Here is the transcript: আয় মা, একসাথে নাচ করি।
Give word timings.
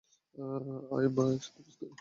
আয় 0.95 1.09
মা, 1.15 1.23
একসাথে 1.35 1.61
নাচ 1.61 1.73
করি। 1.75 1.87